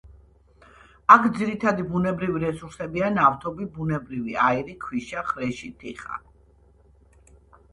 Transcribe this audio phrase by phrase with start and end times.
[1.15, 6.19] აქ ძირითადი ბუნებრივი რესურსებია: ნავთობი, ბუნებრივი აირი, ქვიშა, ხრეში, თიხა.